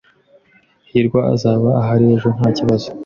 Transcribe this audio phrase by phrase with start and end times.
[0.89, 2.87] hirwa azaba ahari ejo nta kibazo.